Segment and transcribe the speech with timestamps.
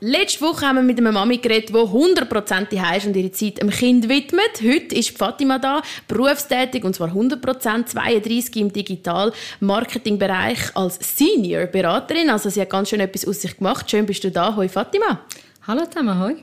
[0.00, 3.62] Letzte Woche haben wir mit einer Mami geredet, die 100% die ist und ihre Zeit
[3.62, 4.60] dem Kind widmet.
[4.62, 12.28] Heute ist Fatima da, berufstätig und zwar 100%, 32 im Digital-Marketing-Bereich als Senior-Beraterin.
[12.28, 13.90] Also sie hat ganz schön etwas aus sich gemacht.
[13.90, 14.54] Schön bist du da.
[14.54, 15.20] Hoi Fatima.
[15.66, 16.34] Hallo zusammen, hoi.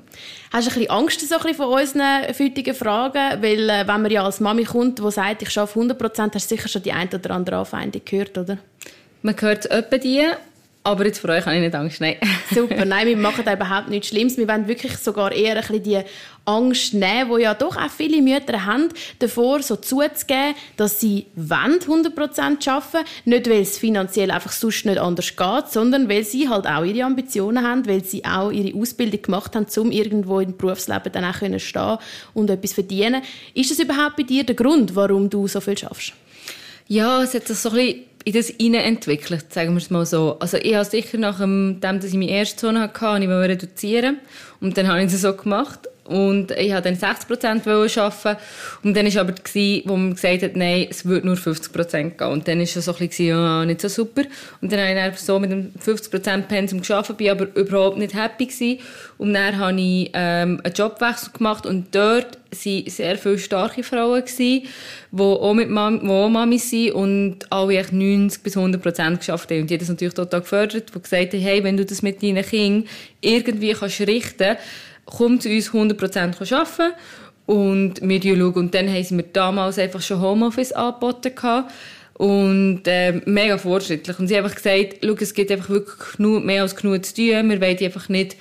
[0.52, 3.44] Hast du ein bisschen Angst so ein bisschen von unseren fütigen Fragen?
[3.44, 6.56] Weil äh, wenn man ja als Mami kommt, die sagt, ich arbeite 100%, hast du
[6.56, 8.58] sicher schon die ein oder andere Anfeindung gehört, oder?
[9.22, 10.24] Man hört etwa die
[10.86, 12.18] aber jetzt für euch habe ich nicht Angst, nein.
[12.54, 14.38] Super, nein, wir machen da überhaupt nichts Schlimmes.
[14.38, 16.02] Wir wollen wirklich sogar eher ein bisschen die
[16.44, 22.70] Angst nehmen, die ja doch auch viele Mütter haben, davor so zuzugeben, dass sie 100%
[22.70, 26.84] arbeiten Nicht, weil es finanziell einfach sonst nicht anders geht, sondern weil sie halt auch
[26.84, 31.24] ihre Ambitionen haben, weil sie auch ihre Ausbildung gemacht haben, um irgendwo im Berufsleben dann
[31.24, 31.98] auch stehen können
[32.34, 33.22] und etwas verdienen.
[33.54, 36.14] Ist das überhaupt bei dir der Grund, warum du so viel schaffst?
[36.88, 40.38] Ja, es hat sich so ein bisschen in das entwickelt, sagen wir es mal so.
[40.40, 44.20] Also ich habe sicher nach dem, dass ich meine erste Zone hatte, ich reduzieren
[44.62, 47.68] und dann habe ich es so gemacht und ich wollte dann 60%
[48.00, 48.42] arbeiten.
[48.84, 52.28] Und dann war aber, gewesen, wo man gesagt hat, nein, es wird nur 50% gehen.
[52.28, 54.24] Und dann war es so ein bisschen, ja, nicht so super.
[54.62, 58.14] Und dann habe ich dann so mit dem 50% Pensum gearbeitet, bin aber überhaupt nicht
[58.14, 58.80] happy gewesen.
[59.18, 64.24] Und dann habe ich ähm, einen Jobwechsel gemacht und dort waren sehr viele starke Frauen,
[64.38, 64.64] die
[65.18, 69.62] auch, mit Mami, die sind und alle 90 bis 100% geschafft haben.
[69.62, 72.22] Und die haben das natürlich total gefördert, die gesagt haben, hey, wenn du das mit
[72.24, 72.90] deinen Kindern
[73.22, 74.62] irgendwie kannst richten kannst,
[75.06, 76.94] komm zu uns 100% arbeiten
[77.46, 78.54] und wir schauen.
[78.54, 81.66] Und dann haben sie mir damals einfach schon Homeoffice angeboten.
[82.16, 84.20] Und äh, mega fortschrittlich.
[84.20, 87.50] Und sie haben einfach gesagt, es gibt einfach wirklich genug, mehr als genug zu tun.
[87.50, 88.38] Wir wollen einfach nicht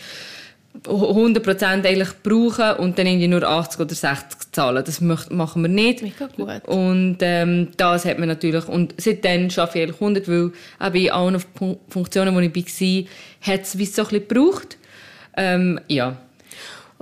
[0.84, 4.82] 100% eigentlich brauchen und dann irgendwie nur 80 oder 60 zahlen.
[4.84, 6.02] Das machen wir nicht.
[6.02, 6.66] Mega gut.
[6.66, 8.66] Und ähm, das hat man natürlich.
[8.68, 11.42] Und seitdem arbeite ich eigentlich 100, weil eben in allen
[11.88, 14.78] Funktionen, wo ich war, hat es so ein bisschen gebraucht.
[15.36, 16.16] Ähm, ja.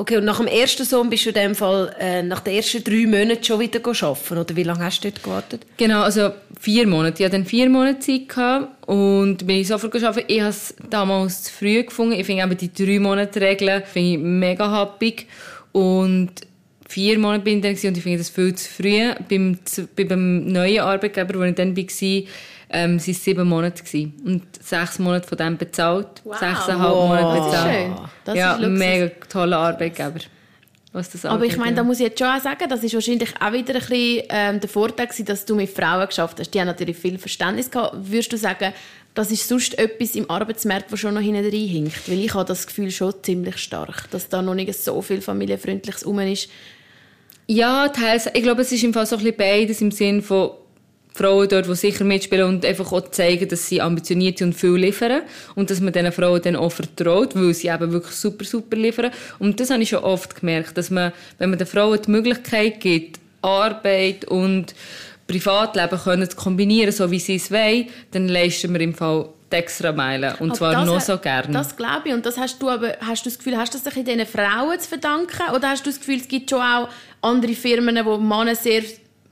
[0.00, 2.83] Okay, und nach dem ersten Sohn bist du in dem Fall äh, nach den ersten
[2.83, 5.66] drei Monaten schon wieder arbeiten, oder wie lange hast du dort gewartet?
[5.77, 7.19] Genau, also vier Monate.
[7.19, 10.25] Ich hatte dann vier Monate Zeit gehabt und bin ich sofort gearbeitet.
[10.31, 12.15] Ich habe es damals zu früh gefunden.
[12.19, 15.27] Ich finde eben die drei Monate Regel finde ich mega happig
[15.72, 16.31] und
[16.88, 19.12] vier Monate bin ich dann und ich finde das viel zu früh.
[19.28, 19.59] Beim,
[19.97, 22.22] beim neuen Arbeitgeber, wo ich dann war,
[22.70, 24.14] ähm, es waren sieben Monate gewesen.
[24.25, 26.38] und sechs Monate von dem bezahlt, wow.
[26.38, 27.08] sechseinhalb wow.
[27.08, 27.75] Monate bezahlt.
[27.75, 27.94] Schön.
[28.25, 30.20] Das ja, mega toller Arbeitgeber.
[30.92, 33.75] Aber ich meine, da muss ich jetzt schon auch sagen, das ist wahrscheinlich auch wieder
[33.75, 36.50] ein bisschen ähm, der Vorteil gewesen, dass du mit Frauen geschafft hast.
[36.53, 37.94] Die haben natürlich viel Verständnis gehabt.
[38.10, 38.72] Würdest du sagen,
[39.14, 42.08] das ist sonst etwas im Arbeitsmarkt, das schon noch hinten hinkt?
[42.08, 46.04] Weil ich habe das Gefühl schon ziemlich stark, dass da noch nicht so viel familienfreundliches
[46.04, 46.48] rum ist.
[47.47, 48.28] Ja, teils.
[48.34, 50.50] Ich glaube, es ist im Fall so ein bisschen beides im Sinn von
[51.15, 54.75] Frauen dort, die sicher mitspielen und einfach auch zeigen, dass sie ambitioniert sind und viel
[54.75, 55.22] liefern.
[55.54, 59.10] Und dass man diesen Frauen dann auch vertraut, weil sie eben wirklich super, super liefern.
[59.38, 62.81] Und das habe ich schon oft gemerkt, dass man, wenn man den Frauen die Möglichkeit
[62.81, 64.75] gibt, Arbeit und
[65.26, 69.56] Privatleben können zu kombinieren, so wie sie es wollen, dann leisten wir im Fall die
[69.56, 70.34] extra Meilen.
[70.41, 71.53] Und aber zwar noch so gerne.
[71.53, 72.15] Das glaube ich.
[72.15, 74.88] Und das hast du aber, hast du das Gefühl, hast du das diesen Frauen zu
[74.88, 75.54] verdanken?
[75.54, 76.88] Oder hast du das Gefühl, es gibt schon auch
[77.20, 78.82] andere Firmen, wo Männer sehr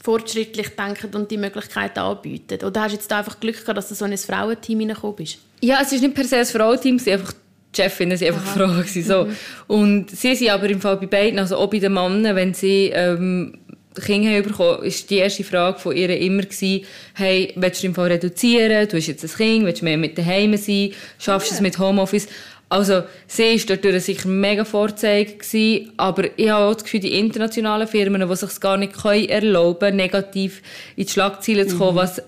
[0.03, 2.65] fortschrittlich denken und die Möglichkeiten anbieten?
[2.65, 5.39] Oder hast du jetzt einfach Glück gehabt, dass du so in ein Frauenteam hineingekommen bist?
[5.61, 7.33] Ja, es ist nicht per se ein Frauenteam, es einfach
[7.75, 9.25] die Chefin, sie einfach Frauen so.
[9.25, 9.37] Mhm.
[9.67, 12.91] Und sie sind aber im Fall bei beiden, also auch bei den Männern, wenn sie
[12.95, 13.59] ähm,
[14.01, 17.95] Kinder haben bekommen, ist die erste Frage von ihr immer gewesen, hey, willst du im
[17.95, 18.89] Fall reduzieren?
[18.89, 20.93] Du hast jetzt ein Kind, willst du mehr mit daheim sein?
[21.19, 22.29] Schaffst du es mit Homeoffice?
[22.71, 27.19] Also, sie war dort sicher mega Vorzeige gewesen, aber ich habe auch das Gefühl, die
[27.19, 30.63] internationalen Firmen, die sich gar nicht erlauben können, negativ
[30.95, 32.01] in die Schlagzeilen zu kommen, mhm.
[32.01, 32.23] was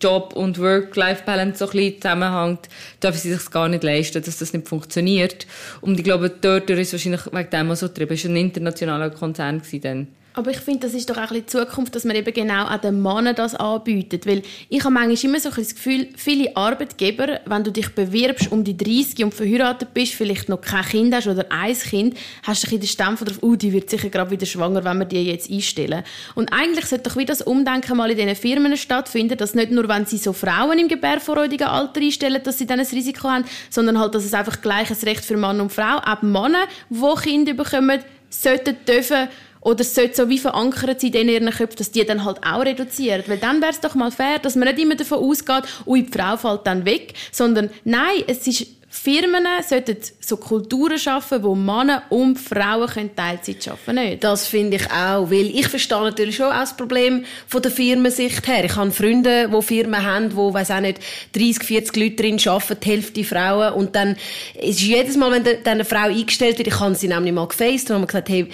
[0.00, 2.68] Job und Work-Life-Balance so ein bisschen zusammenhängt,
[3.02, 5.46] dürfen sie sich gar nicht leisten, dass das nicht funktioniert.
[5.80, 8.14] Und ich glaube, dort ist es wahrscheinlich wegen dem auch so getrieben.
[8.14, 10.08] Es war ein internationaler Konzern dann.
[10.34, 13.02] Aber ich finde, das ist doch auch die Zukunft, dass man eben genau an den
[13.02, 14.26] Männern das anbietet.
[14.26, 18.50] Weil ich habe manchmal immer so ein das Gefühl, viele Arbeitgeber, wenn du dich bewirbst
[18.50, 22.64] um die 30 und verheiratet bist, vielleicht noch kein Kind hast oder ein Kind, hast
[22.64, 25.22] du ein den Stempel drauf, oh, die wird sicher gerade wieder schwanger, wenn wir die
[25.22, 26.02] jetzt einstellen.
[26.34, 29.88] Und eigentlich sollte doch wieder das Umdenken mal in diesen Firmen stattfinden, dass nicht nur,
[29.88, 33.98] wenn sie so Frauen im gebärvorräudigen Alter einstellen, dass sie dann ein Risiko haben, sondern
[33.98, 38.00] halt, dass es einfach gleiches Recht für Mann und Frau, auch Männer, die Kinder bekommen,
[38.30, 39.28] sollten dürfen
[39.62, 42.64] Oder es sollte so wie verankert sein in ihren Köpfen, dass die dann halt auch
[42.64, 43.22] reduzieren.
[43.26, 46.12] Weil dann wäre es doch mal fair, dass man nicht immer davon ausgeht, ui, die
[46.12, 52.02] Frau fällt dann weg, sondern nein, es ist Firmen sollten so Kulturen schaffen, wo Männer
[52.10, 54.20] und Frauen Teilzeit arbeiten können.
[54.20, 58.46] Das finde ich auch, weil ich verstehe natürlich schon auch das Problem von der Firmensicht
[58.46, 58.66] her.
[58.66, 61.00] Ich habe Freunde, die Firmen haben, die, weiß auch nicht,
[61.34, 64.14] 30, 40 Leute drin arbeiten, die Hälfte Frauen und dann
[64.60, 67.90] ist jedes Mal, wenn dann eine Frau eingestellt wird, ich habe sie nämlich mal gefaced
[67.90, 68.46] und habe gesagt, hey,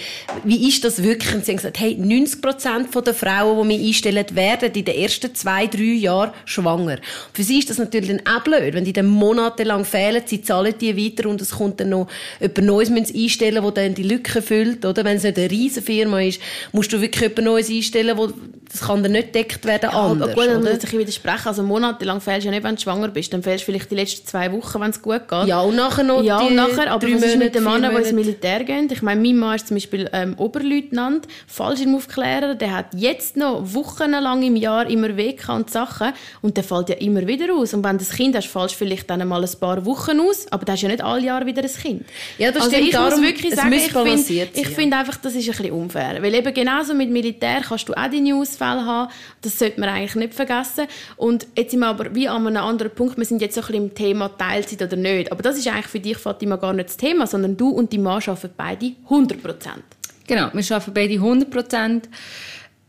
[0.45, 1.35] wie ist das wirklich?
[1.35, 4.95] Und sie haben gesagt, hey, 90 Prozent der Frauen, die wir einstellen, werden in den
[4.95, 6.99] ersten zwei, drei Jahren schwanger.
[7.33, 10.73] Für sie ist das natürlich dann auch blöd, wenn die dann monatelang fehlen, sie zahlen
[10.79, 12.07] die weiter und es kommt dann noch
[12.39, 15.03] jemand Neues einstellen, der dann die Lücke füllt, oder?
[15.03, 16.41] Wenn es nicht eine riesige Firma ist,
[16.71, 18.31] musst du wirklich jemand Neues einstellen, wo,
[18.71, 21.47] das kann dann nicht deckt werden ja, anders, gut, dann muss ich widersprechen.
[21.47, 23.33] Also monatelang fehlst du ja nicht, wenn du schwanger bist.
[23.33, 25.47] Dann fehlst du vielleicht die letzten zwei Wochen, wenn es gut geht.
[25.47, 28.11] Ja, und nachher noch Ja, und nachher, aber was ist mit den Männern, die ins
[28.11, 28.87] Militär gehen?
[28.91, 34.43] Ich meine, mein Mann ist zum Beispiel ähm, Oberleutnant, Fallschirmaufklärer, der hat jetzt noch wochenlang
[34.43, 37.73] im Jahr immer Weg und Sachen und der fällt ja immer wieder aus.
[37.73, 40.45] Und wenn du das Kind hast, fallst du vielleicht dann mal ein paar Wochen aus,
[40.51, 42.05] aber du hast ja nicht alle Jahre wieder ein Kind.
[42.37, 42.87] Ja, das also stimmt.
[42.87, 46.21] ich Darum, muss wirklich sagen, ich finde ich find einfach, das ist ein bisschen unfair.
[46.21, 49.11] Weil eben genauso mit Militär kannst du auch die Newsfälle haben.
[49.41, 50.87] Das sollte man eigentlich nicht vergessen.
[51.17, 53.17] Und jetzt sind wir aber wie an einem anderen Punkt.
[53.17, 55.31] Wir sind jetzt so ein bisschen im Thema Teilzeit oder nicht.
[55.31, 57.97] Aber das ist eigentlich für dich, Fatima, gar nicht das Thema, sondern du und die
[57.97, 59.83] Mann arbeiten beide 100 Prozent.
[60.27, 62.09] Genau, wir arbeiten beide 100 Prozent.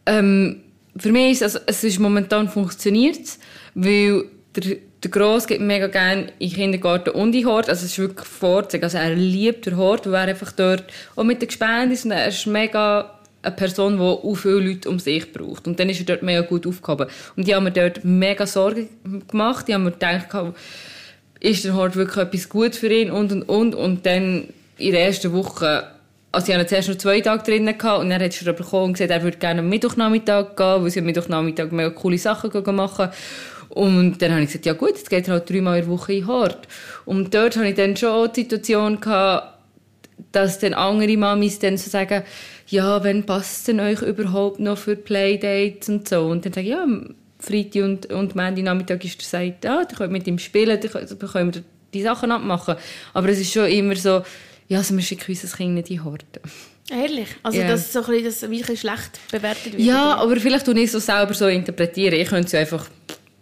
[0.06, 0.62] Ähm,
[0.96, 3.38] für mich ist es, also, es ist momentan funktioniert,
[3.74, 4.24] weil
[4.54, 7.68] der der Gross geht mega gerne in Kindergarten und in Hort.
[7.68, 8.84] Also es ist wirklich Vorzeichen.
[8.84, 10.84] Also er liebt den Hort, weil er einfach dort
[11.16, 14.90] auch mit den Gespenden ist und er ist mega eine Person, die auch viele Leute
[14.90, 15.66] um sich braucht.
[15.66, 17.06] Und dann ist er dort mega gut aufgehoben.
[17.36, 18.88] Und die haben mir dort mega Sorgen
[19.28, 19.68] gemacht.
[19.68, 20.26] Die haben mir gedacht,
[21.40, 23.74] ist der Hort wirklich etwas gut für ihn und und und.
[23.74, 25.84] Und dann in der ersten Woche
[26.32, 28.92] also ich hatte zuerst noch zwei Tage drinnen gehabt, und dann hat er bekommen und
[28.92, 33.08] gesagt, er würde gerne am Mittwochnachmittag gehen, weil sie am Mittwochnachmittag mega coole Sachen machen.
[33.70, 36.12] Und dann habe ich gesagt, ja gut, jetzt geht er halt dreimal in der Woche
[36.12, 36.68] in Hort.
[37.04, 39.58] Und dort hatte ich dann schon die Situation gehabt,
[40.32, 42.22] dass dann andere Mamis dann so sagen,
[42.66, 46.26] ja, wenn passt es denn euch überhaupt noch für Playdates und so?
[46.26, 46.86] Und dann sage ich, ja,
[47.38, 50.90] Freitag und, und Montag Nachmittag ist der sagt, ja, ihr könnt mit ihm spielen, dann
[50.90, 51.62] können wir
[51.94, 52.76] die Sachen abmachen.
[53.14, 54.22] Aber es ist schon immer so,
[54.68, 56.42] ja, also wir schicken unser Kind nicht in Horten.
[56.90, 57.28] Ehrlich?
[57.42, 57.68] Also, yeah.
[57.68, 59.80] dass so ein bisschen, das schlecht bewertet wird?
[59.80, 62.14] Ja, aber vielleicht tue ich es so selber so interpretieren.
[62.14, 62.86] Ich könnte es einfach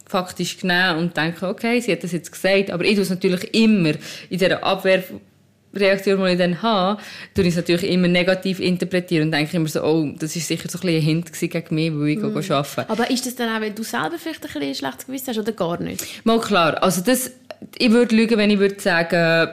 [0.08, 3.54] faktisch nehmen und denken, okay, sie hat das jetzt gesagt, aber ich tue es natürlich
[3.54, 7.00] immer in dieser Abwehrreaktion, die ich dann habe,
[7.34, 10.68] tue ich es natürlich immer negativ interpretieren und denke immer so, oh, das ist sicher
[10.68, 12.52] so ein, ein Hint gegen mich, weil ich mm.
[12.52, 12.90] arbeite.
[12.90, 15.52] Aber ist das dann auch, wenn du selber vielleicht ein, ein schlechtes Gewissen hast oder
[15.52, 16.24] gar nicht?
[16.24, 17.30] Mal klar, also das,
[17.76, 19.48] ich würde lügen, wenn ich würde sagen,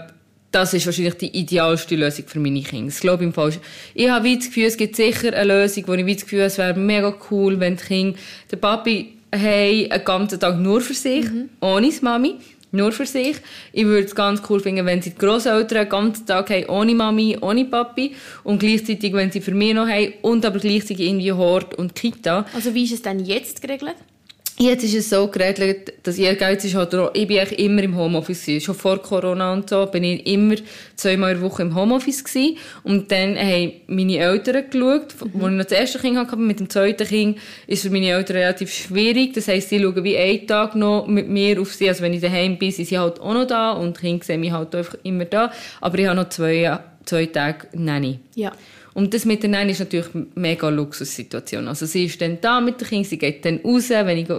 [0.56, 2.86] das ist wahrscheinlich die idealste Lösung für meine Kinder.
[2.86, 3.52] Das glaube ich im Fall.
[3.94, 6.80] Ich habe das Gefühl, es gibt sicher eine Lösung, wo ich das Gefühl es wäre
[6.80, 8.18] mega cool, wenn die Kinder,
[8.50, 11.50] der Papi haben einen ganzen Tag nur für sich, mhm.
[11.62, 12.36] ohne Mami,
[12.72, 13.38] nur für sich.
[13.72, 16.94] Ich würde es ganz cool finden, wenn sie die Grosseltern einen ganzen Tag haben, ohne
[16.94, 18.14] Mami, ohne Papi
[18.44, 22.46] und gleichzeitig, wenn sie für mich noch haben und aber gleichzeitig irgendwie Hort und Kita.
[22.54, 23.96] Also wie ist es denn jetzt geregelt?
[24.58, 27.98] Jetzt ist es so geregelt, dass ihr Geld ist halt, ich bin eigentlich immer im
[27.98, 28.62] Homeoffice gewesen.
[28.62, 30.56] Schon vor Corona und so bin ich immer
[30.96, 32.58] zweimal in der Woche im Homeoffice gewesen.
[32.84, 35.44] Und dann haben meine Eltern geschaut, mhm.
[35.44, 37.38] als ich noch das erste Kind hatte, mit dem zweiten Kind,
[37.68, 39.34] ist für meine Eltern relativ schwierig.
[39.34, 41.90] Das heisst, sie schauen wie einen Tag noch mit mir auf sie.
[41.90, 44.40] Also wenn ich daheim bin, sind sie halt auch noch da und die Kinder sehen
[44.40, 45.52] mich halt einfach immer da.
[45.82, 48.20] Aber ich habe noch zwei, zwei Tage Nanny.
[48.36, 48.54] Ja.
[48.96, 51.68] Und das mit Nanny ist natürlich eine mega Luxussituation.
[51.68, 54.30] Also sie ist dann da mit den Kindern, sie geht dann raus, wenn ich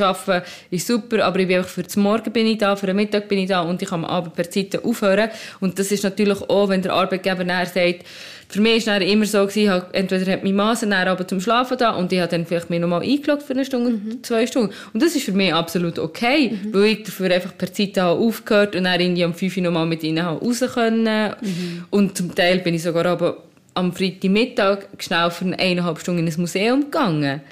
[0.00, 2.96] arbeite, ist super, aber ich bin einfach für den Morgen bin ich da, für den
[2.96, 5.30] Mittag bin ich da und ich kann am Abend per Zeit aufhören.
[5.60, 8.06] Und das ist natürlich auch, wenn der Arbeitgeber nachher sagt,
[8.48, 11.76] für mich war es immer so, gewesen, entweder hat mein Mann dann aber zum Schlafen
[11.76, 14.22] da und ich habe dann vielleicht mich nochmal eingeloggt für eine Stunde, mhm.
[14.22, 14.72] zwei Stunden.
[14.92, 16.72] Und das ist für mich absolut okay, mhm.
[16.72, 19.86] weil ich dafür einfach per Zeit habe aufgehört und dann irgendwie um fünf Uhr nochmal
[19.86, 21.34] mit ihnen raus können.
[21.40, 21.84] Mhm.
[21.90, 23.42] Und zum Teil bin ich sogar aber
[23.76, 27.42] am Freitagmittag schnell für eineinhalb Stunden in ein Museum gegangen.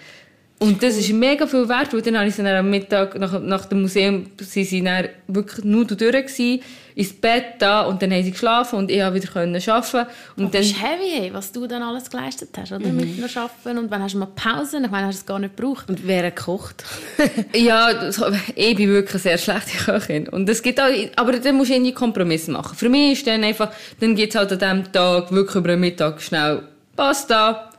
[0.59, 3.66] Und das ist mega viel wert, weil dann habe ich dann am Mittag nach, nach
[3.66, 6.62] dem Museum, sie sind dann wirklich nur durch gewesen,
[6.96, 10.10] ins Bett da und dann haben sie geschlafen und ich habe wieder können arbeiten.
[10.36, 12.86] Und oh, dann, das ist heavy, was du dann alles geleistet hast, oder?
[12.86, 12.96] Mhm.
[12.96, 14.80] Mit noch arbeiten und wann hast du mal Pause?
[14.82, 15.88] Ich meine, hast du es gar nicht gebraucht.
[15.88, 16.84] Und wer kocht?
[17.54, 18.08] ja,
[18.54, 20.28] ich bin wirklich eine sehr schlechte Köchin.
[20.28, 22.76] Und es gibt auch, aber dann musst du irgendwie Kompromisse machen.
[22.76, 25.80] Für mich ist dann einfach, dann gibt es halt an diesem Tag wirklich über den
[25.80, 26.62] Mittag schnell
[26.94, 27.70] Pasta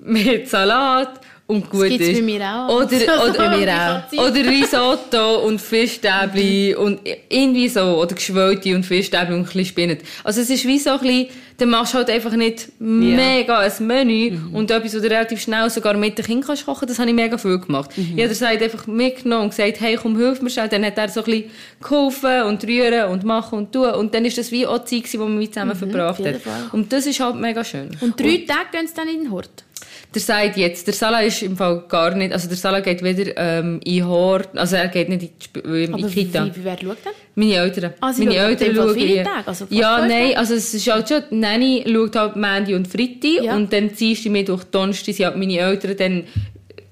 [0.00, 2.18] mit Salat und gut gibt's ist.
[2.20, 2.76] bei mir auch.
[2.76, 2.86] Oder,
[3.28, 4.12] oder, bei mir auch.
[4.12, 7.80] oder Risotto und Fischstäbli und irgendwie so.
[8.00, 9.98] Oder Geschwälte und Fischstäbli und ein bisschen Spinat.
[10.22, 11.26] Also es ist wie so ein bisschen,
[11.58, 15.68] dann machst du halt einfach nicht mega ein Menü und etwas, was du relativ schnell
[15.68, 17.90] sogar mit den Kindern kannst kochen das habe ich mega viel gemacht.
[17.96, 20.68] Jeder sagt einfach mitgenommen und gesagt, hey, komm, hilf mir schnell.
[20.68, 21.50] Dann hat er so ein bisschen
[21.82, 23.90] geholfen und rühren und machen und tun.
[23.90, 26.42] Und dann ist das wie auch Zeit, gewesen, wo man wie zusammen verbracht jeden hat.
[26.42, 26.70] Fall.
[26.72, 27.90] Und das ist halt mega schön.
[28.00, 29.64] Und drei Tage gehen sie dann in den Hort?
[30.12, 33.32] Der sagt jetzt, der Salah ist im Fall gar nicht, also der Salah geht wieder
[33.36, 36.46] ähm, in Hort, also er geht nicht in die, ähm, in Aber die wie, Kita.
[36.46, 37.12] wie, wer schaut denn?
[37.36, 37.94] Meine Eltern.
[38.00, 40.90] Ah, sie Meine schauen in dem Fall viele Tage, also Ja, nein, also es ist
[40.90, 43.54] halt schon, Nanny schaut halt Mandy und Freitag Ja.
[43.54, 46.24] und dann Dienstag, Mittwoch, Donnerstag sind halt meine Eltern dann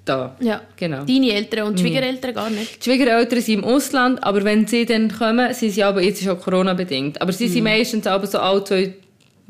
[0.04, 0.36] da.
[0.40, 0.62] Ja.
[0.76, 1.04] Genau.
[1.04, 2.84] Deine Eltern und Schwiegereltern gar nicht?
[2.86, 6.28] Die Schwiegereltern sind im Ausland, aber wenn sie dann kommen, sind sie aber, jetzt ist
[6.28, 7.64] auch Corona-bedingt, aber sie sind Mhm.
[7.64, 8.94] meistens aber so alle zwei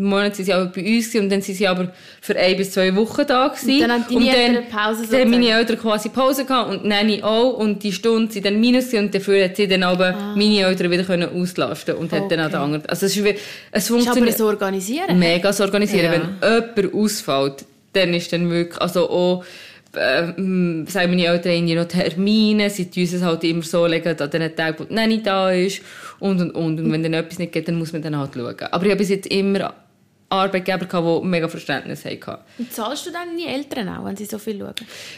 [0.01, 2.95] Monate sind sie aber bei uns und dann sind sie aber für ein bis zwei
[2.95, 3.81] Wochen da gewesen.
[3.81, 5.31] dann haben deine Eltern Pause Dann haben sozusagen?
[5.31, 9.13] meine Eltern quasi Pause gehabt und Nanny auch und die Stunde sind dann minus und
[9.15, 12.47] dafür hat sie dann aber meine Eltern wieder können auslasten und hat dann auch Ah.
[12.47, 12.53] Okay.
[12.53, 12.87] den anderen.
[12.87, 13.35] Also es, ist, wie-
[13.73, 15.19] es Ist aber funktioniert so organisieren.
[15.19, 16.05] mega zu organisieren.
[16.05, 16.13] Ja.
[16.41, 19.45] Wenn jemand ausfällt, dann ist dann wirklich, also auch,
[19.97, 24.31] ähm, sagen meine Eltern irgendwie noch Termine, sie tun es halt immer so legen, an
[24.31, 25.81] den Tagen, wo die Nanny da ist
[26.21, 26.79] und und und.
[26.79, 28.55] Und wenn dann etwas nicht geht, dann muss man dann halt schauen.
[28.71, 29.75] Aber ich habe bis jetzt immer
[30.31, 32.39] Arbeitgeber gehabt, die mega Verständnis hatten.
[32.59, 34.75] Und zahlst du dann deine Eltern auch, wenn sie so viel schauen?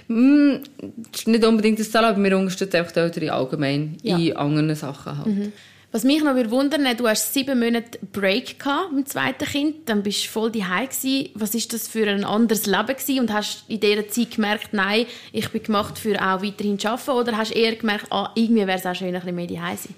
[0.08, 0.62] Mm,
[1.10, 4.16] das ist nicht unbedingt das Zahl, aber wir unterstützen einfach die Eltern allgemein Ja.
[4.18, 5.52] in anderen Sachen halt.
[5.92, 10.04] Was mich noch wundern, du hast sieben Monate Break gehabt mit dem zweiten Kind, dann
[10.04, 10.86] bist du voll daheim.
[11.34, 13.18] Was ist das für ein anderes Leben gewesen?
[13.18, 17.10] Und hast in dieser Zeit gemerkt, nein, ich bin gemacht für auch weiterhin zu arbeiten?
[17.10, 19.76] Oder hast du eher gemerkt, ah, irgendwie wäre es auch schön, ein bisschen mehr daheim
[19.76, 19.94] sein?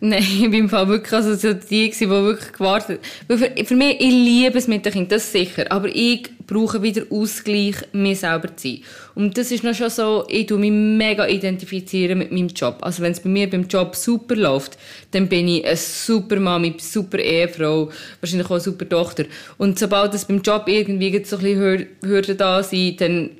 [0.00, 3.74] Nein, ich bin im Fall wirklich also so die, die wirklich gewartet Weil für, für
[3.74, 5.70] mich, ich liebe es mit den Kindern, das sicher.
[5.70, 8.80] Aber ich brauche wieder Ausgleich, mir selber zu sein.
[9.14, 12.78] Und das ist noch schon so, ich tue mich mega identifizieren mit meinem Job.
[12.80, 14.78] Also wenn es bei mir beim Job super läuft,
[15.10, 17.90] dann bin ich eine super Mami, super Ehefrau,
[18.20, 19.24] wahrscheinlich auch eine super Tochter.
[19.58, 23.30] Und sobald es beim Job irgendwie so ein bisschen Hür- Hürden da sind, dann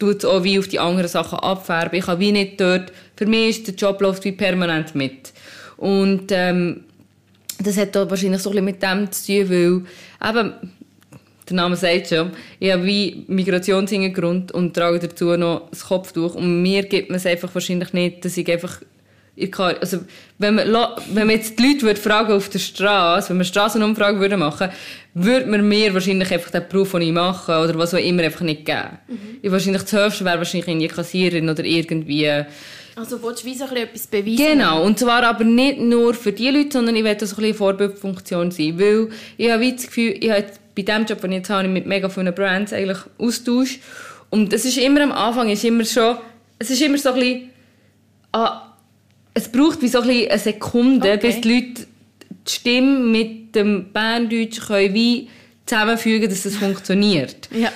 [0.00, 1.98] tut es auch wie auf die anderen Sachen abfärben.
[1.98, 5.32] Ich kann wie nicht dort, für mich ist der Job läuft wie permanent mit.
[5.80, 6.84] Und ähm,
[7.58, 9.86] das hat da wahrscheinlich so ein bisschen mit dem zu tun,
[10.20, 10.52] weil eben,
[11.48, 16.60] der Name sagt schon, ich habe wie Migrationshintergrund und trage dazu noch das Kopftuch und
[16.60, 18.82] mir gibt man es einfach wahrscheinlich nicht, dass ich einfach
[19.36, 20.00] ich kann, also
[20.38, 24.20] wenn man, wenn man jetzt die Leute würde fragen auf der Straße, wenn wir Straßenumfragen
[24.20, 24.68] würden machen,
[25.14, 28.42] würde man mir wahrscheinlich einfach den Beruf, den ich mache oder was auch immer einfach
[28.42, 28.98] nicht geben.
[29.40, 32.44] Ich wahrscheinlich das Höchste wäre wahrscheinlich irgendwie Kassiererin oder irgendwie
[32.96, 34.36] Also willst du wie so ein bisschen etwas beweisen?
[34.36, 37.36] Genau, und zwar aber nicht nur für die Leute, sondern ich will auch so ein
[37.42, 41.38] bisschen Vorbildfunktion sein, weil ich habe das Gefühl, ich habe bei dem Job, den ich
[41.38, 43.78] jetzt habe, mit mega vielen Brands eigentlich Austausch
[44.30, 46.16] und es ist immer am Anfang, ist immer schon,
[46.58, 47.50] es ist immer so ein bisschen,
[48.32, 48.62] ah,
[49.34, 51.26] es braucht wie so ein bisschen eine Sekunde, Okay.
[51.26, 51.86] bis die Leute
[52.46, 55.28] die Stimme mit dem Berndeutsch können wie
[55.66, 57.48] zusammenfügen, dass es funktioniert.
[57.52, 57.70] Ja.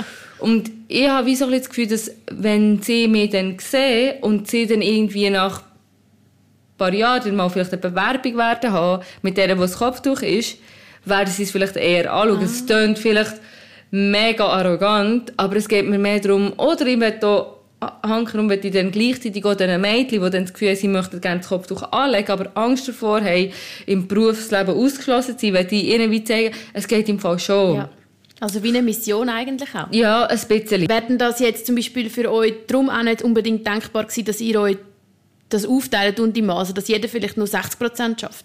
[0.44, 4.16] Und ich habe wie so ein bisschen das Gefühl, dass wenn sie mich dann sehen
[4.20, 9.38] und sie dann irgendwie nach ein paar Jahren mal vielleicht eine Bewerbung werden haben, mit
[9.38, 10.58] der, das Kopftuch ist,
[11.06, 12.42] werden sie es vielleicht eher anschauen.
[12.42, 13.36] Es klingt vielleicht
[13.90, 17.46] mega arrogant, aber es geht mir mehr darum, oder ich will da
[18.06, 21.22] hankerum, will ich dann gleichzeitig auch den Mädchen, die dann das Gefühl haben, sie möchten
[21.22, 23.50] gerne das Kopftuch anlegen, aber Angst davor haben,
[23.86, 27.76] im Berufsleben ausgeschlossen zu sein, weil die ihnen wie zeigen, es geht im Fall schon.
[27.76, 27.88] ja.
[28.44, 29.90] Also wie eine Mission eigentlich auch.
[29.90, 30.86] Ja, ein bisschen.
[30.86, 34.38] Wäre denn das jetzt zum Beispiel für euch darum auch nicht unbedingt denkbar gewesen, dass
[34.42, 34.76] ihr euch
[35.48, 38.44] das aufteilt und im also dass jeder vielleicht nur 60% schafft?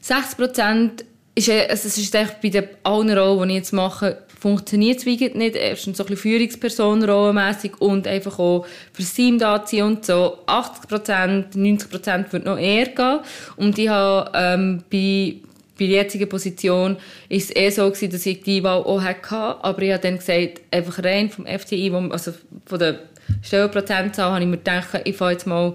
[0.00, 4.22] 60 Prozent ist, äh, also es ist bei den allen Rollen, die ich jetzt mache,
[4.40, 5.54] funktioniert es wie nicht.
[5.54, 10.38] Erstens so ein bisschen Führungspersonenrollenmässig und einfach auch fürs Team da zu und so.
[10.46, 13.20] 80 Prozent, 90 Prozent wird noch eher gehen.
[13.56, 15.42] Und ich habe ähm, bei
[15.78, 16.96] bei der jetzigen Position
[17.28, 20.18] ist es eh so gewesen, dass ich die Wahl auch hatte, aber ich habe dann
[20.18, 22.32] gesagt, einfach rein vom FTI, also
[22.66, 23.00] von der
[23.42, 25.74] Stellenprozentzahl, habe ich mir gedacht, ich fange jetzt mal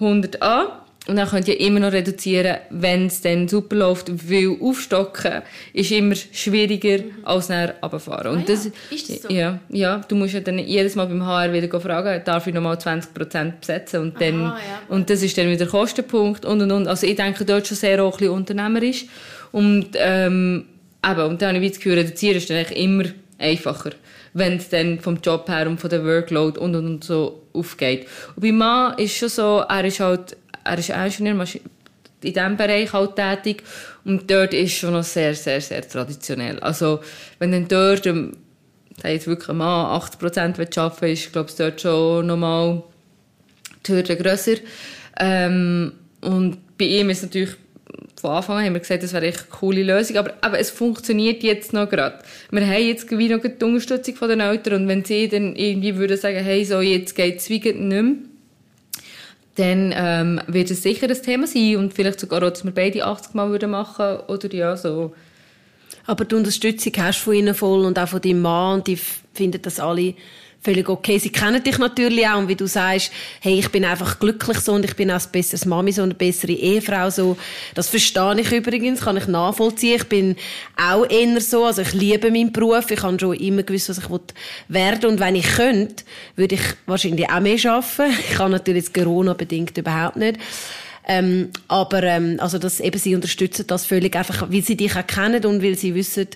[0.00, 0.68] 100 an.
[1.08, 5.40] Und dann könnt ihr immer noch reduzieren, wenn es dann super läuft, weil aufstocken
[5.72, 8.32] ist immer schwieriger als dann runterfahren.
[8.32, 9.30] Und Ah ja, das, ist das so?
[9.30, 12.76] Ja, ja, du musst ja dann jedes Mal beim HR wieder fragen, darf ich nochmal
[12.76, 14.00] 20% besetzen?
[14.02, 14.94] Und, dann, Aha, ja.
[14.94, 16.86] und das ist dann wieder Kostenpunkt und und und.
[16.86, 19.06] Also ich denke dort schon sehr auch ein bisschen unternehmerisch.
[19.50, 20.66] Und, ähm,
[21.02, 23.04] eben, und dann habe ich das Gefühl, reduzieren ist dann eigentlich immer
[23.38, 23.92] einfacher,
[24.34, 28.06] wenn es dann vom Job her und von der Workload und und und so aufgeht.
[28.36, 30.36] Und bei Mann ist schon so, er ist halt,
[30.68, 31.46] er ist Ingenieur,
[32.22, 33.62] in diesem Bereich halt tätig
[34.04, 36.58] und dort ist schon noch sehr, sehr, sehr traditionell.
[36.60, 37.00] Also
[37.38, 38.36] wenn dann dort ähm,
[39.00, 40.40] da jetzt wirklich Mann 80%
[40.78, 42.82] arbeiten will, ist, glaube ich, dort schon nochmal
[43.86, 44.56] die Hürde grösser.
[45.20, 47.54] Ähm, und bei ihm ist natürlich
[48.20, 50.70] von Anfang an haben wir gesagt, das wäre echt eine coole Lösung, aber, aber es
[50.70, 52.18] funktioniert jetzt noch gerade.
[52.50, 55.96] Wir haben jetzt wie noch die Unterstützung von den Eltern und wenn sie dann irgendwie
[55.96, 58.14] würden sagen, hey, so jetzt geht es wie nicht mehr,
[59.58, 63.04] dann ähm, wird es sicher ein Thema sein und vielleicht sogar auch, dass wir beide
[63.04, 65.12] 80 Mal würden machen oder ja, so.
[66.06, 68.96] Aber die Unterstützung hast du von ihnen voll und auch von deinem Mann und die
[69.34, 70.14] finden das alle
[70.60, 71.18] völlig okay.
[71.18, 74.72] Sie kennen dich natürlich auch und wie du sagst, hey, ich bin einfach glücklich so
[74.72, 77.36] und ich bin auch ein besseres Mami so, eine bessere Ehefrau so.
[77.74, 79.96] Das verstehe ich übrigens, kann ich nachvollziehen.
[79.96, 80.36] Ich bin
[80.76, 84.04] auch eher so, also ich liebe meinen Beruf, ich habe schon immer gewusst, was ich
[84.68, 86.04] werden und wenn ich könnte,
[86.36, 88.18] würde ich wahrscheinlich auch mehr arbeiten.
[88.28, 90.38] Ich kann natürlich jetzt Corona-bedingt überhaupt nicht.
[91.10, 95.06] Ähm, aber ähm, also das, eben, sie unterstützen das völlig einfach, weil sie dich auch
[95.06, 96.28] kennen und weil sie wissen,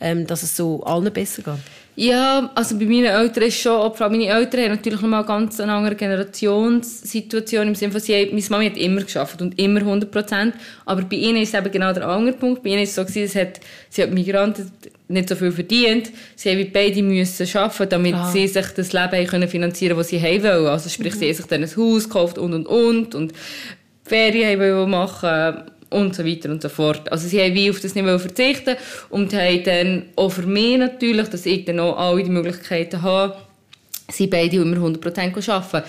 [0.00, 1.54] ähm, dass es so allen besser geht.
[2.00, 5.20] Ja, also bei meinen Eltern ist schon, vor allem meine Eltern haben natürlich noch mal
[5.20, 9.80] ganz eine andere Generationssituation im Sinne von, sie, meine Mama hat immer geschafft und immer
[9.80, 10.54] 100 Prozent,
[10.86, 12.62] aber bei ihnen ist eben genau der andere Punkt.
[12.62, 14.72] Bei ihnen ist es so gewesen, es hat, sie hat Migranten
[15.08, 18.30] nicht so viel verdient, sie haben beide müssen arbeiten, damit ah.
[18.32, 20.68] sie sich das Leben können finanzieren was sie haben wollen.
[20.68, 21.18] Also sprich, mhm.
[21.18, 23.34] sie haben sich dann ein Haus gekauft und und und und
[24.06, 27.10] Ferien haben machen und so weiter und so fort.
[27.12, 28.78] Also sie haben wie auf das Niveau verzichtet
[29.10, 33.36] und haben dann auch für mich natürlich, dass ich dann auch alle die Möglichkeiten habe,
[34.10, 35.88] sie beide immer 100% arbeiten.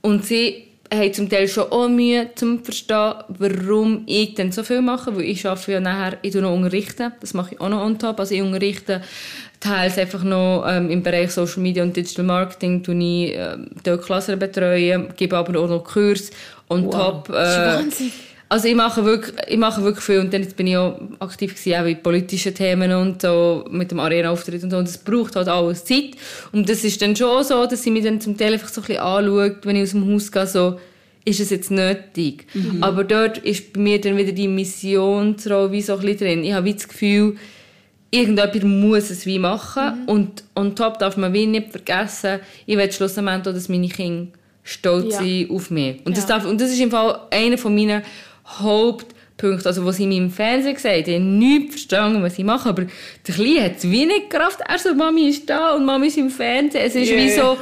[0.00, 4.82] Und sie haben zum Teil schon auch Mühe, zu verstehen, warum ich dann so viel
[4.82, 7.98] mache, weil ich arbeite ja nachher, ich noch unterrichten, das mache ich auch noch on
[7.98, 9.00] top, also ich unterrichte
[9.60, 14.38] teils einfach noch ähm, im Bereich Social Media und Digital Marketing, tue ich ähm, Klassen
[14.38, 16.30] betreuen, gebe aber auch noch Kurs
[16.68, 16.92] on wow.
[16.92, 17.30] top.
[17.30, 17.84] Äh,
[18.52, 21.80] also ich mache wirklich, ich mache wirklich viel und dann bin ich auch aktiv gewesen,
[21.80, 25.48] auch in politischen Themen und so mit dem Arena-Auftritt und so und es braucht halt
[25.48, 26.10] alles Zeit
[26.52, 28.88] und das ist dann schon so, dass sie mich dann zum Teil einfach so ein
[28.88, 30.78] bisschen anschaut, wenn ich aus dem Haus gehe, so
[31.24, 32.46] ist es jetzt nötig.
[32.52, 32.82] Mhm.
[32.82, 36.44] Aber dort ist bei mir dann wieder die Missionsrolle wie so ein bisschen drin.
[36.44, 37.36] Ich habe wie das Gefühl,
[38.10, 40.08] irgendjemand muss es wie machen mhm.
[40.08, 44.30] und on top darf man wie nicht vergessen, ich will schlussendlich auch, dass meine Kinder
[44.62, 45.22] stolz ja.
[45.22, 46.04] sind auf mich.
[46.04, 48.02] Und, das darf, und das ist im Fall einer von meinen
[48.58, 49.66] Hauptpunkt.
[49.66, 52.86] Also, was ich mir im Fernsehen gesagt habe, ich nicht verstanden, was ich mache, aber
[53.26, 54.60] der Kleine hat es wenig Kraft.
[54.66, 56.84] Er so, Mami ist da und Mami ist im Fernsehen.
[56.84, 57.24] Es ist yeah.
[57.24, 57.56] wie so,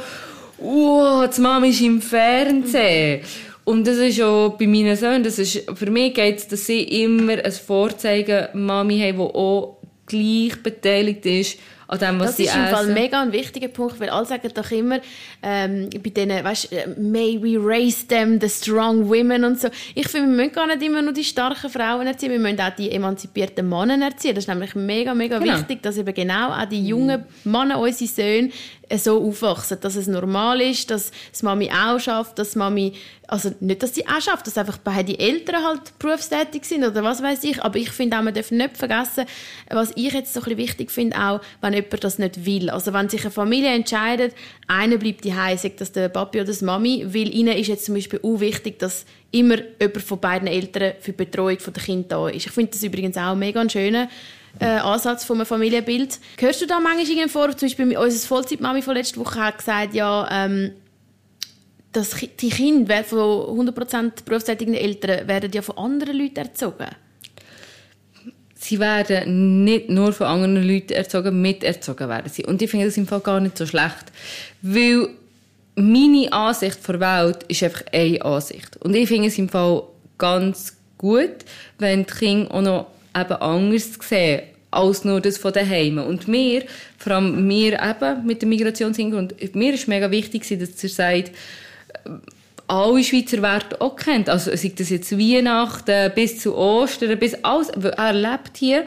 [0.59, 3.21] wow, die Mami ist im Fernsehen.
[3.63, 6.81] Und das ist auch bei meinen Söhnen, das ist, für mich geht es, dass sie
[7.03, 9.77] immer ein Vorzeigen Mami haben, die auch
[10.07, 11.59] gleich beteiligt ist
[11.91, 12.61] an dem, was das sie essen.
[12.61, 14.99] Das ist im Fall mega ein wichtiger Punkt, weil alle sagen doch immer,
[15.43, 19.67] ähm, bei denen, weißt, äh, may we raise them, the strong women und so.
[19.93, 22.73] Ich finde, wir müssen gar nicht immer nur die starken Frauen erziehen, wir müssen auch
[22.75, 24.33] die emanzipierten Männer erziehen.
[24.33, 25.53] Das ist nämlich mega, mega genau.
[25.53, 28.51] wichtig, dass eben genau auch die jungen Männer, unsere Söhne,
[28.97, 32.93] so aufwachsen, dass es normal ist, dass das Mami auch schafft, dass Mami,
[33.27, 37.21] also nicht, dass sie auch schafft, dass einfach beide Eltern halt berufstätig sind oder was
[37.21, 39.25] weiß ich, aber ich finde auch, man darf nicht vergessen,
[39.69, 42.69] was ich jetzt so ein bisschen wichtig finde, auch wenn jemand das nicht will.
[42.69, 44.35] Also wenn sich eine Familie entscheidet,
[44.67, 47.95] einer bleibt die sagt das der Papi oder das Mami, weil ihnen ist jetzt zum
[47.95, 52.27] Beispiel auch wichtig, dass immer jemand von beiden Eltern für die Betreuung der Kinder da
[52.29, 52.47] ist.
[52.47, 54.07] Ich finde das übrigens auch mega schön
[54.59, 56.19] äh, Ansatz von einem Familienbild.
[56.37, 60.27] Hörst du da manchmal vor, zum Beispiel unsere Vollzeitmami von letzter Woche hat gesagt, ja,
[60.31, 60.71] ähm,
[61.91, 66.87] dass die Kinder von 100% berufstätigen Eltern werden ja von anderen Leuten erzogen.
[68.55, 72.45] Sie werden nicht nur von anderen Leuten erzogen, miterzogen werden sie.
[72.45, 74.05] Und ich finde das im Fall gar nicht so schlecht.
[74.61, 75.09] Weil
[75.75, 78.77] meine Ansicht der Welt ist einfach eine Ansicht.
[78.77, 79.83] Und ich finde es im Fall
[80.17, 81.37] ganz gut,
[81.79, 85.97] wenn die Kinder auch noch eben anders sehen als nur das von daheim.
[85.97, 86.63] Und mir,
[86.97, 91.31] vor allem mir eben mit dem Migrationshintergrund, mir ist mega wichtig, dass ihr sagt,
[92.67, 94.29] alle Schweizer Werte auch kennt.
[94.29, 98.85] Also sei das jetzt Weihnachten bis zu Ostern, bis alles, er lebt hier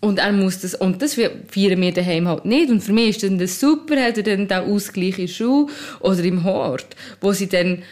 [0.00, 2.70] und er muss das, und das feiern wir daheim halt nicht.
[2.70, 5.66] Und für mich ist dann das super, hat er dann den Ausgleich in der
[6.00, 6.88] oder im Hort,
[7.22, 7.82] wo sie dann,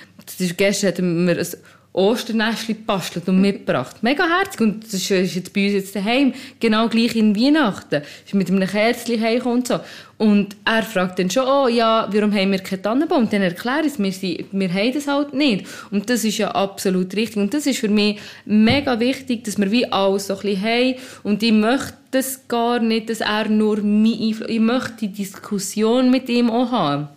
[0.59, 1.47] gestern hatten wir ein
[1.95, 4.03] Osternestchen gebastelt und mitgebracht.
[4.03, 4.61] Mega herzig.
[4.63, 6.33] Und das ist jetzt bei uns jetzt daheim.
[6.59, 8.03] Genau gleich in Weihnachten.
[8.25, 9.81] Ist mit einem Kerzchen heimgekommen und so.
[10.17, 13.25] Und er fragt dann schon, oh ja, warum haben wir keinen Tannenbaum?
[13.25, 15.67] Und dann erkläre ich es, wir, wir haben das halt nicht.
[15.91, 17.37] Und das ist ja absolut richtig.
[17.37, 20.95] Und das ist für mich mega wichtig, dass wir wie alles so ein bisschen haben.
[21.25, 24.49] Und ich möchte das gar nicht, dass er nur mein Einfluss...
[24.49, 27.09] Ich möchte die Diskussion mit ihm auch haben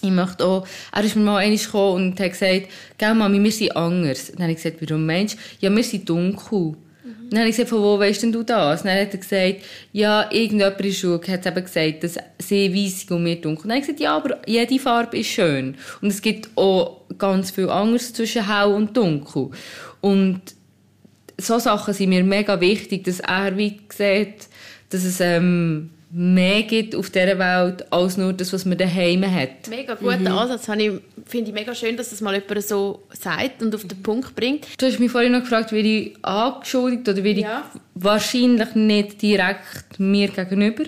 [0.00, 3.52] ich möchte auch, er ist mir mal einmal gekommen und hat gesagt, gell Mami, wir
[3.52, 4.30] sind anders.
[4.32, 5.38] Dann habe ich gesagt, warum meinst du?
[5.66, 6.58] Ja, wir sind dunkel.
[6.58, 7.30] Mhm.
[7.30, 8.82] Dann habe ich gesagt, von wo weißt denn du das?
[8.82, 13.10] Dann hat er gesagt, ja, irgendjemand in der Schule hat eben gesagt, dass sie weissig
[13.10, 13.62] und mir dunkel.
[13.62, 15.74] Dann habe ich gesagt, ja, aber jede Farbe ist schön.
[16.00, 19.50] Und es gibt auch ganz viel anderes zwischen hell und dunkel.
[20.00, 20.40] Und
[21.40, 24.48] so Sachen sind mir mega wichtig, dass er wie sieht,
[24.90, 29.68] dass es ähm, mehr gibt auf dieser Welt, als nur das, was man daheim hat.
[29.68, 30.26] Mega guter mhm.
[30.28, 30.66] Ansatz.
[30.66, 34.66] Finde ich mega schön, dass das mal jemand so sagt und auf den Punkt bringt.
[34.78, 37.64] Du hast mich vorhin noch gefragt, wie ich angeschuldigt oder wie ja.
[37.74, 40.84] ich wahrscheinlich nicht direkt mir gegenüber.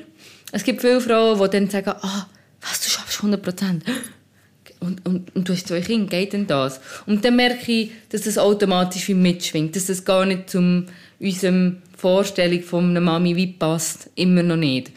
[0.53, 2.27] Es gibt viele Frauen, die dann sagen, ah,
[2.63, 3.85] was, du schaffst 100 Prozent.
[4.81, 6.81] Und, und, und du hast zwei Kinder, geht denn das?
[7.05, 10.87] Und dann merke ich, dass das automatisch wie mitschwingt, dass das gar nicht zum
[11.21, 14.93] unserem Vorstellung von einer Mami wie passt, immer noch nicht.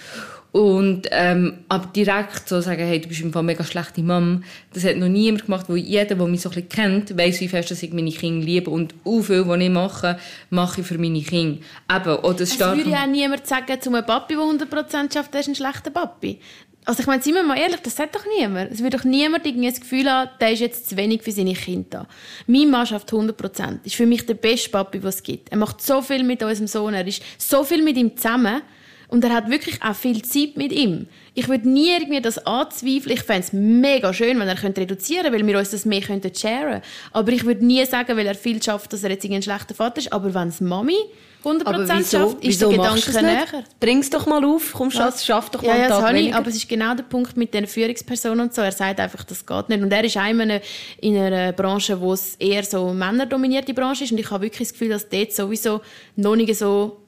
[0.53, 4.83] Und, ähm, aber direkt so sagen, hey, du bist im Fall mega schlechte Mom, das
[4.83, 7.71] hat noch niemand gemacht, weil jeder, der mich so ein bisschen kennt, weiss, wie fest
[7.71, 10.19] dass ich meine Kinder liebe und auch viel, was ich mache,
[10.51, 11.57] mache ich für meine Kinder.
[11.91, 15.41] Eben, oder es würde ja auch niemand sagen, zu einem Papi, der 100% schafft, der
[15.41, 16.39] ist ein schlechter Papi.
[16.85, 18.71] Also ich meine, seien wir mal ehrlich, das sagt doch niemand.
[18.71, 21.53] Es würde doch niemand irgendwie das Gefühl haben, der ist jetzt zu wenig für seine
[21.53, 22.07] Kinder.
[22.47, 23.85] Mein Mann schafft 100 Prozent.
[23.85, 25.49] Ist für mich der beste Papi, was es gibt.
[25.49, 26.93] Er macht so viel mit unserem Sohn.
[26.93, 28.61] Er ist so viel mit ihm zusammen.
[29.07, 31.07] Und er hat wirklich auch viel Zeit mit ihm.
[31.35, 33.15] Ich würde nie irgendwie das anzweifeln.
[33.15, 36.01] Ich fände es mega schön, wenn er könnte reduzieren könnte, weil wir uns das mehr
[36.01, 39.41] könnten sharen Aber ich würde nie sagen, weil er viel schafft, dass er jetzt ein
[39.43, 40.11] schlechter Vater ist.
[40.11, 40.97] Aber wenn es Mami
[41.43, 43.63] 100% aber wieso, schafft, ist wieso der Gedanke näher.
[43.79, 46.33] Bring es doch mal auf, komm, Schatz, schaff doch mal ja, ja, Tag das ich,
[46.33, 48.61] aber es ist genau der Punkt mit den Führungspersonen und so.
[48.61, 49.81] Er sagt einfach, das geht nicht.
[49.81, 50.61] Und er ist einmal
[51.01, 54.73] in einer Branche, wo es eher so männerdominierte Branche ist und ich habe wirklich das
[54.73, 55.81] Gefühl, dass dort sowieso
[56.15, 57.01] noch nicht so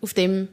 [0.00, 0.48] auf dem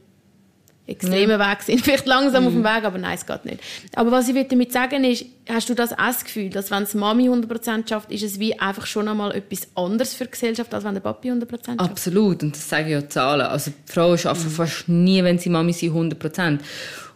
[0.86, 1.80] extremen Weg sind.
[1.84, 2.48] Vielleicht langsam mhm.
[2.48, 3.60] auf dem Weg, aber nein, es geht nicht.
[3.94, 7.88] Aber was ich damit sagen ist, hast du das Gefühl, dass wenn es Mami 100%
[7.88, 11.00] schafft, ist es wie einfach schon einmal etwas anderes für die Gesellschaft, als wenn der
[11.00, 11.80] Papi 100% schafft?
[11.80, 13.46] Absolut, und das sagen ja Zahlen.
[13.46, 14.50] Also Frauen arbeiten mhm.
[14.50, 16.58] fast nie, wenn sie Mami sind, 100%.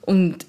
[0.03, 0.47] Und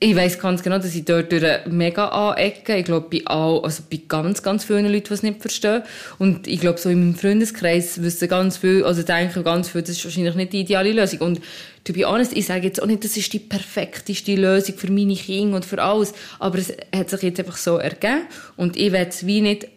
[0.00, 1.32] ich weiß ganz genau, dass ich dort
[1.66, 2.76] mega anecke.
[2.76, 5.82] Ich glaube, bei, all, also bei ganz, ganz vielen Leuten, die es nicht verstehen.
[6.18, 9.90] Und ich glaube, so in meinem Freundeskreis wissen ganz viel, also denken ganz viel, das
[9.90, 11.20] ist wahrscheinlich nicht die ideale Lösung.
[11.20, 11.40] Und
[11.88, 15.14] to be honest, ich sage jetzt auch nicht, das ist die perfekteste Lösung für meine
[15.14, 16.12] Kinder und für alles.
[16.38, 18.26] Aber es hat sich jetzt einfach so ergeben.
[18.56, 19.68] Und ich will es wie nicht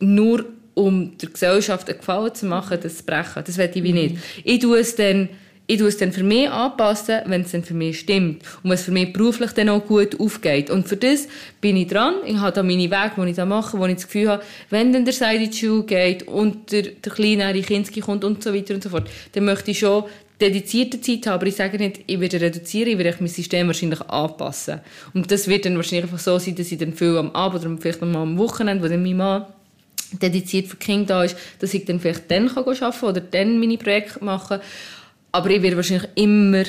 [0.00, 3.42] nur um der Gesellschaft einen Gefallen zu machen, das zu brechen.
[3.44, 4.16] Das will ich wie nicht.
[4.44, 5.28] Ich tue es dann,
[5.66, 8.42] ich tue es dann für mich anpassen, wenn es dann für mich stimmt.
[8.62, 10.70] Und wenn es für mich beruflich dann auch gut aufgeht.
[10.70, 11.28] Und für das
[11.60, 12.14] bin ich dran.
[12.24, 14.94] Ich habe da meine Wege, die ich da mache, wo ich das Gefühl habe, wenn
[14.94, 18.54] dann der Seite in die Schule geht und der, der kleine Kinski kommt und so
[18.54, 20.04] weiter und so fort, dann möchte ich schon
[20.40, 24.00] dedizierte Zeit haben, aber ich sage nicht, ich werde reduzieren, ich werde mein System wahrscheinlich
[24.02, 24.80] anpassen.
[25.14, 27.76] Und das wird dann wahrscheinlich einfach so sein, dass ich dann viel am Abend oder
[27.78, 29.46] vielleicht mal am Wochenende, wo dann mein Mann
[30.22, 33.76] dediziert für Kinder da ist, dass ich dann vielleicht dann arbeiten kann oder dann meine
[33.76, 34.60] Projekte machen
[35.32, 36.64] aber ich werde wahrscheinlich immer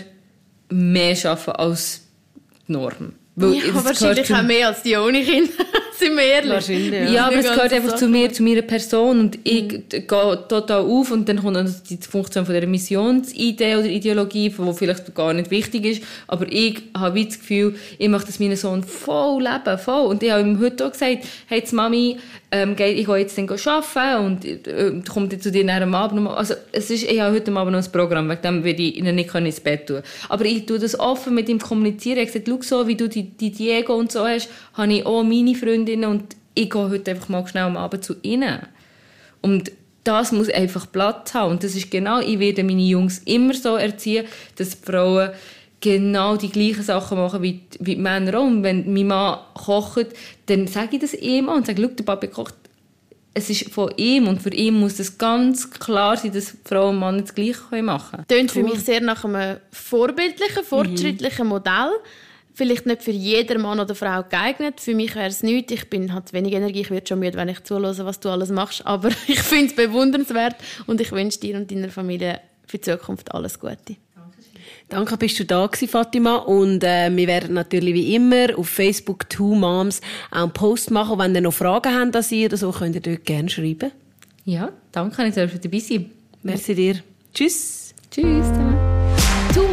[0.70, 2.02] mehr arbeiten als
[2.68, 3.14] die Norm.
[3.36, 5.52] Weil ja, wahrscheinlich auch mehr als die ohne Kinder.
[6.00, 6.52] Sind wir ehrlich?
[6.52, 7.12] Wahrscheinlich, ja.
[7.12, 9.84] ja aber es gehört einfach zu mir, zu meiner Person und ich mhm.
[9.90, 14.74] gehe total auf und dann kommt dann die Funktion von der Missionsidee oder Ideologie, die
[14.74, 18.82] vielleicht gar nicht wichtig ist, aber ich habe das Gefühl, ich möchte das meinen Sohn
[18.84, 20.08] voll leben, voll.
[20.08, 22.18] Und ich habe ihm heute auch gesagt, hey, Mami,
[22.52, 26.16] ähm, ich gehe jetzt dann arbeiten und äh, kommt jetzt zu dir nach dem Abend
[26.16, 26.38] nochmal.
[26.38, 29.16] Also, es ist, ich habe heute Abend noch ein Programm, wegen dem werde ich ihnen
[29.16, 30.02] nicht ins Bett tun.
[30.30, 32.18] Aber ich tue das offen mit ihm kommunizieren.
[32.18, 35.06] Ich habe gesagt, schau so, wie du die, die Diego und so hast, habe ich
[35.06, 35.54] auch meine
[35.90, 38.60] Freundinnen und ich gehe heute einfach mal schnell am Abend zu ihnen.
[39.42, 39.72] Und
[40.04, 41.52] das muss einfach Platz haben.
[41.52, 44.26] Und das ist genau, ich werde meine Jungs immer so erziehen,
[44.58, 45.32] dass Frauen
[45.82, 48.46] genau die gleichen Sachen machen wie, die, wie die Männer auch.
[48.46, 50.08] Und wenn mein Mann kocht,
[50.48, 52.56] dann sage ich das ihm und sage, schau, der Papa kocht.
[53.34, 56.98] Es ist von ihm und für ihn muss es ganz klar sein, dass Frau und
[56.98, 58.28] Mann das Gleiche machen können.
[58.28, 61.50] Tönt für mich sehr nach einem vorbildlichen, fortschrittlichen mhm.
[61.50, 61.92] Modell.
[62.54, 64.82] Vielleicht nicht für jeden Mann oder Frau geeignet.
[64.82, 65.72] Für mich wäre es nichts.
[65.72, 66.82] Ich bin halt wenig Energie.
[66.82, 68.86] Ich werde schon müde, wenn ich zuhöre, was du alles machst.
[68.86, 70.56] Aber ich finde es bewundernswert
[70.88, 73.96] und ich wünsche dir und deiner Familie für die Zukunft alles Gute.
[74.90, 76.38] Danke, bist du da gewesen, Fatima.
[76.38, 81.20] Und äh, wir werden natürlich wie immer auf Facebook Two Moms auch einen Post machen.
[81.20, 83.92] Wenn ihr noch Fragen habt an sie oder so, könnt ihr dort gerne schreiben.
[84.46, 86.10] Ja, danke, ich darf dabei sein.
[86.42, 87.04] Merci dir.
[87.34, 87.94] Tschüss.
[88.10, 88.48] Tschüss.